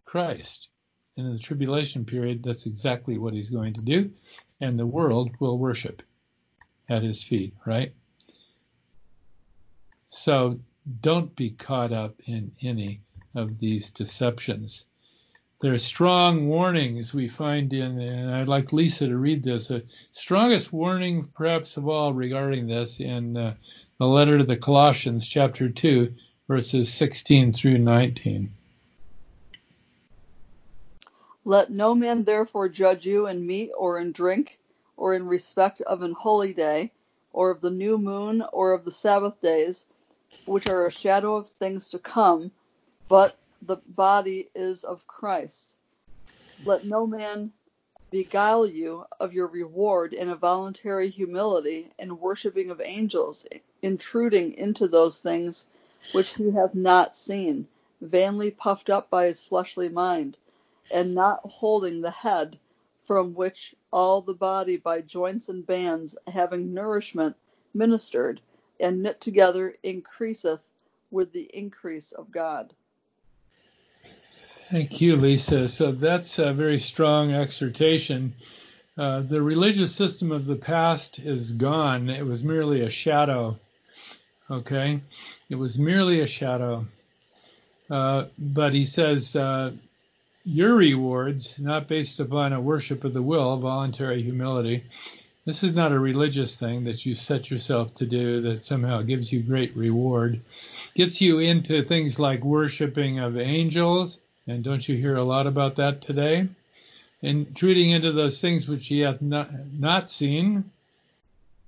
[0.05, 0.69] Christ.
[1.17, 4.11] And in the tribulation period, that's exactly what he's going to do.
[4.61, 6.03] And the world will worship
[6.89, 7.93] at his feet, right?
[10.09, 10.61] So
[11.01, 13.01] don't be caught up in any
[13.37, 14.87] of these deceptions.
[15.61, 19.69] There are strong warnings we find in, and I'd like Lisa to read this.
[19.69, 23.55] The strongest warning, perhaps of all, regarding this in uh,
[23.99, 26.13] the letter to the Colossians, chapter 2,
[26.47, 28.53] verses 16 through 19.
[31.45, 34.59] Let no man therefore judge you in meat or in drink,
[34.97, 36.93] or in respect of an holy day,
[37.33, 39.87] or of the new moon, or of the Sabbath days,
[40.45, 42.51] which are a shadow of things to come,
[43.09, 45.77] but the body is of Christ.
[46.65, 47.53] Let no man
[48.11, 53.47] beguile you of your reward in a voluntary humility and worshipping of angels,
[53.83, 55.67] intruding into those things
[56.15, 57.69] which he hath not seen,
[58.01, 60.39] vainly puffed up by his fleshly mind
[60.91, 62.59] and not holding the head,
[63.05, 67.37] from which all the body by joints and bands, having nourishment
[67.75, 68.41] ministered,
[68.81, 70.69] and knit together, increaseth
[71.11, 72.75] with the increase of God.
[74.71, 75.69] Thank you, Lisa.
[75.69, 78.35] So that's a very strong exhortation
[78.99, 82.11] Uh, the religious system of the past is gone.
[82.11, 83.59] It was merely a shadow.
[84.51, 85.03] Okay?
[85.51, 86.87] It was merely a shadow.
[87.91, 89.73] Uh, but he says, uh,
[90.45, 94.85] your rewards, not based upon a worship of the will, voluntary humility.
[95.47, 99.33] This is not a religious thing that you set yourself to do that somehow gives
[99.33, 100.41] you great reward.
[100.95, 105.77] Gets you into things like worshiping of angels, and don't you hear a lot about
[105.77, 106.49] that today?
[107.23, 110.65] intruding into those things which he hath not, not seen,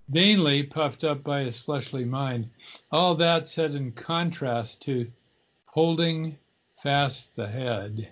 [0.08, 2.48] vainly puffed up by his fleshly mind.
[2.92, 5.10] All that said in contrast to
[5.66, 6.36] holding
[6.82, 8.08] fast the head,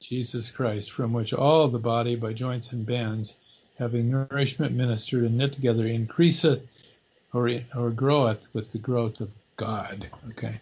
[0.00, 3.36] Jesus Christ, from which all the body by joints and bands,
[3.78, 6.62] having nourishment ministered and knit together, increaseth
[7.32, 10.08] or, or groweth with the growth of God.
[10.30, 10.60] Okay.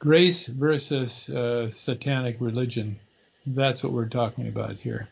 [0.00, 2.98] Grace versus uh, satanic religion.
[3.46, 5.08] That's what we're talking about here.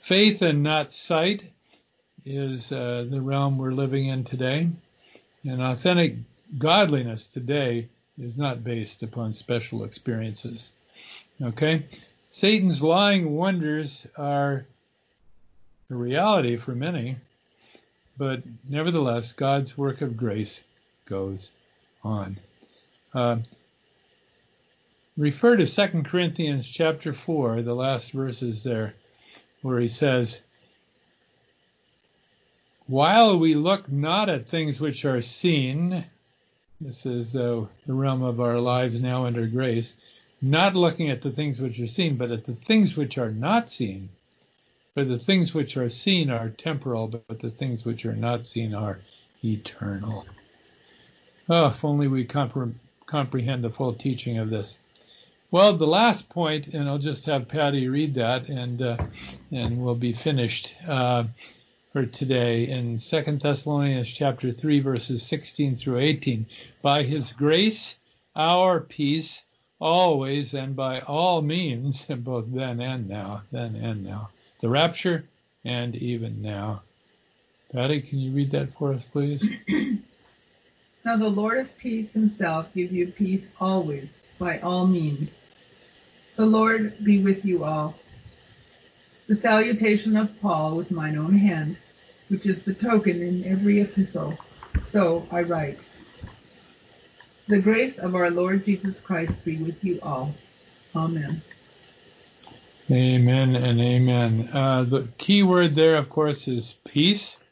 [0.00, 1.42] Faith and not sight
[2.24, 4.70] is uh, the realm we're living in today.
[5.44, 6.14] And authentic
[6.56, 7.88] godliness today
[8.18, 10.70] is not based upon special experiences.
[11.42, 11.84] Okay?
[12.30, 14.64] Satan's lying wonders are
[15.90, 17.16] a reality for many,
[18.16, 20.62] but nevertheless, God's work of grace
[21.04, 21.50] goes
[22.02, 22.38] on.
[23.12, 23.36] Uh,
[25.16, 28.94] refer to 2 Corinthians chapter 4, the last verses there,
[29.62, 30.42] where he says,
[32.86, 36.04] While we look not at things which are seen,
[36.80, 39.94] this is uh, the realm of our lives now under grace,
[40.40, 43.70] not looking at the things which are seen, but at the things which are not
[43.70, 44.08] seen.
[44.94, 48.74] For the things which are seen are temporal, but the things which are not seen
[48.74, 49.00] are
[49.44, 50.26] eternal.
[51.48, 52.74] Oh, if only we compre-
[53.06, 54.78] comprehend the full teaching of this.
[55.52, 58.96] Well, the last point, and I'll just have Patty read that, and uh,
[59.50, 61.24] and we'll be finished uh,
[61.92, 66.46] for today in Second Thessalonians chapter three, verses 16 through 18.
[66.82, 67.98] By His grace,
[68.36, 69.42] our peace,
[69.80, 74.30] always and by all means, both then and now, then and now,
[74.60, 75.24] the rapture,
[75.64, 76.82] and even now.
[77.72, 79.44] Patty, can you read that for us, please?
[81.04, 85.38] now the Lord of peace Himself give you peace always by all means.
[86.34, 87.94] The Lord be with you all.
[89.28, 91.76] The salutation of Paul with mine own hand,
[92.28, 94.36] which is the token in every epistle.
[94.88, 95.78] So I write.
[97.46, 100.34] The grace of our Lord Jesus Christ be with you all.
[100.96, 101.42] Amen.
[102.90, 104.48] Amen and amen.
[104.52, 107.36] Uh, the key word there, of course, is peace.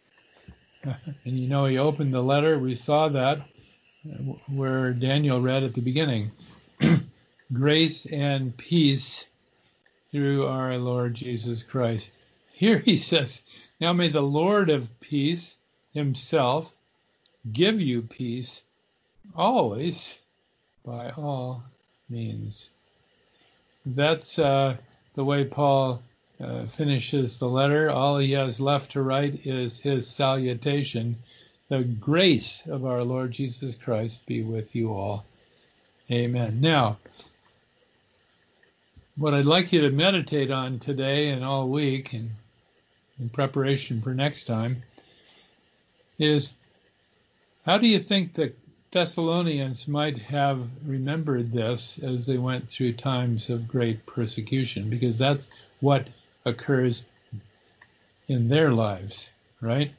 [0.85, 2.59] And you know, he opened the letter.
[2.59, 3.41] We saw that
[4.49, 6.31] where Daniel read at the beginning
[7.53, 9.25] grace and peace
[10.11, 12.11] through our Lord Jesus Christ.
[12.53, 13.43] Here he says,
[13.81, 15.57] Now may the Lord of peace
[15.93, 16.71] himself
[17.53, 18.63] give you peace
[19.37, 20.19] always
[20.85, 21.63] by all
[22.09, 22.71] means.
[23.87, 24.77] That's uh,
[25.15, 26.03] the way Paul
[26.41, 27.91] uh, finishes the letter.
[27.91, 31.17] All he has left to write is his salutation.
[31.69, 35.25] The grace of our Lord Jesus Christ be with you all.
[36.11, 36.61] Amen.
[36.61, 36.99] Now,
[39.19, 42.31] what I'd like you to meditate on today and all week and
[43.19, 44.85] in preparation for next time
[46.21, 46.55] is
[47.67, 48.53] how do you think the
[48.93, 54.89] Thessalonians might have remembered this as they went through times of great persecution?
[54.89, 55.49] Because that's
[55.81, 56.07] what
[56.45, 57.05] occurs
[58.29, 59.91] in their lives, right?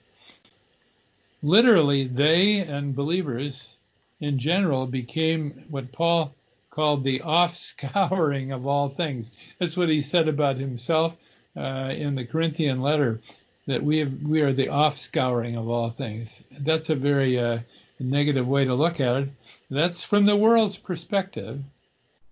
[1.43, 3.75] Literally, they and believers
[4.21, 6.33] in general became what Paul
[6.69, 9.31] called the offscouring of all things.
[9.59, 11.15] That's what he said about himself
[11.57, 13.19] uh, in the Corinthian letter,
[13.67, 16.41] that we have, we are the offscouring of all things.
[16.59, 17.59] That's a very uh,
[17.99, 19.29] negative way to look at it.
[19.69, 21.61] That's from the world's perspective.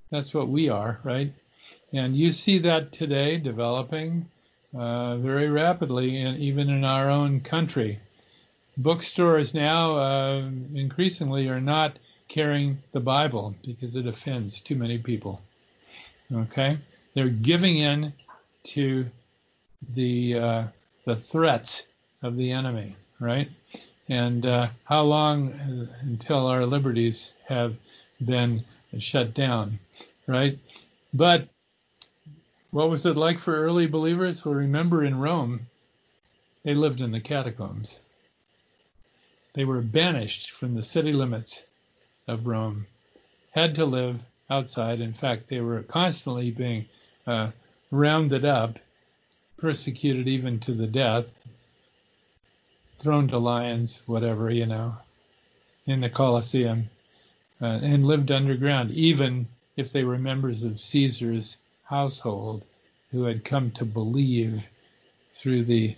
[0.10, 1.34] That's what we are, right?
[1.94, 4.28] And you see that today developing
[4.78, 8.00] uh, very rapidly, and even in our own country.
[8.78, 11.98] Bookstores now uh, increasingly are not
[12.28, 15.42] carrying the Bible because it offends too many people.
[16.34, 16.78] Okay,
[17.14, 18.14] they're giving in
[18.64, 19.06] to
[19.96, 20.64] the uh,
[21.06, 21.84] the threats
[22.22, 23.50] of the enemy, right?
[24.10, 27.76] And uh, how long until our liberties have
[28.24, 28.64] been
[29.00, 29.80] shut down,
[30.28, 30.58] right?
[31.14, 31.48] But
[32.72, 34.44] what was it like for early believers?
[34.44, 35.68] Well, remember in Rome,
[36.64, 38.00] they lived in the catacombs.
[39.54, 41.64] They were banished from the city limits
[42.28, 42.88] of Rome
[43.52, 44.20] had to live
[44.50, 45.02] outside.
[45.02, 46.86] In fact, they were constantly being
[47.26, 47.52] uh,
[47.92, 48.80] rounded up
[49.58, 51.34] persecuted even to the death,
[53.00, 54.96] thrown to lions, whatever, you know,
[55.88, 56.90] in the Colosseum,
[57.60, 62.64] uh, and lived underground, even if they were members of Caesar's household
[63.12, 64.64] who had come to believe
[65.34, 65.96] through the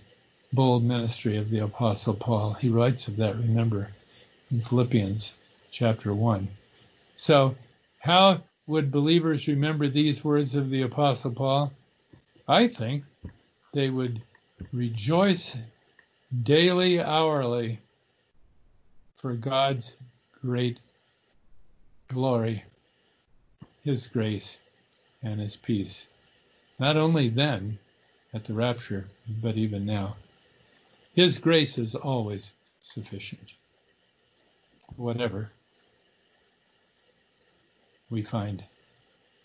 [0.52, 2.54] bold ministry of the Apostle Paul.
[2.54, 3.90] He writes of that, remember,
[4.50, 5.34] in Philippians
[5.70, 6.48] chapter 1.
[7.16, 7.54] So,
[8.00, 11.72] how would believers remember these words of the Apostle Paul?
[12.48, 13.04] I think
[13.72, 14.22] they would
[14.72, 15.56] rejoice
[16.42, 17.80] daily, hourly
[19.20, 19.94] for God's
[20.40, 20.78] great
[22.08, 22.64] glory,
[23.84, 24.58] His grace,
[25.22, 26.06] and His peace.
[26.78, 27.78] Not only then
[28.32, 29.06] at the rapture,
[29.42, 30.16] but even now.
[31.14, 33.52] His grace is always sufficient,
[34.96, 35.50] whatever
[38.10, 38.62] we find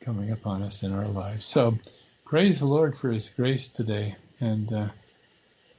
[0.02, 1.46] coming upon us in our lives.
[1.46, 1.78] So
[2.26, 4.88] praise the Lord for His grace today, and uh,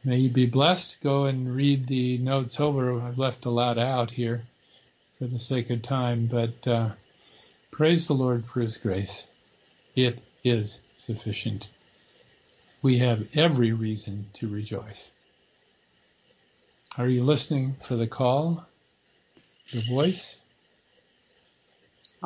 [0.05, 0.99] may you be blessed.
[1.03, 3.01] Go and read the notes over.
[3.01, 4.43] I've left a lot out here
[5.19, 6.91] for the sake of time, but uh,
[7.71, 9.27] praise the Lord for His grace.
[9.95, 11.69] It is sufficient.
[12.83, 15.11] We have every reason to rejoice.
[16.99, 18.65] Are you listening for the call,
[19.73, 20.39] the voice?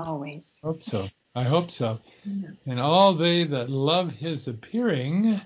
[0.07, 0.61] Always.
[0.63, 1.09] Hope so.
[1.35, 2.01] I hope so.
[2.67, 5.41] And all they that love his appearing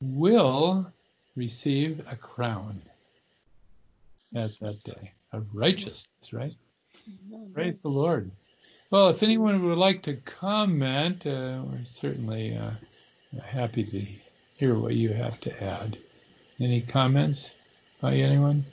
[0.00, 0.92] will
[1.36, 2.82] receive a crown
[4.34, 6.54] at that day of righteousness, right?
[7.54, 8.30] Praise the Lord.
[8.90, 12.70] Well, if anyone would like to comment, uh, we're certainly uh,
[13.44, 14.06] happy to
[14.56, 15.98] hear what you have to add.
[16.60, 17.54] Any comments
[18.00, 18.64] by anyone?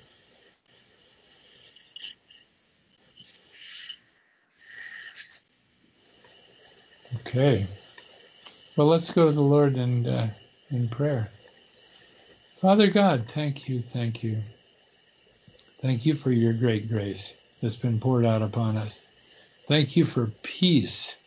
[7.26, 7.68] Okay.
[8.76, 10.28] Well, let's go to the Lord and uh,
[10.70, 11.30] in prayer.
[12.62, 14.42] Father God, thank you, thank you.
[15.82, 19.02] Thank you for your great grace that's been poured out upon us.
[19.68, 21.18] Thank you for peace.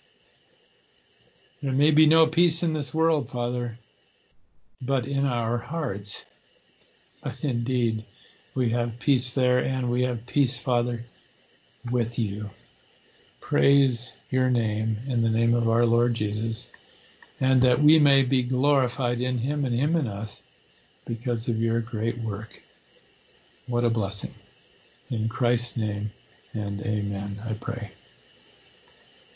[1.62, 3.78] There may be no peace in this world, Father,
[4.82, 6.24] but in our hearts.
[7.24, 8.04] But indeed,
[8.54, 11.04] we have peace there, and we have peace, Father,
[11.90, 12.50] with you.
[13.40, 16.68] Praise your name in the name of our Lord Jesus,
[17.40, 20.42] and that we may be glorified in him and him in us
[21.06, 22.62] because of your great work.
[23.68, 24.34] What a blessing.
[25.10, 26.12] In Christ's name
[26.54, 27.92] and amen, I pray.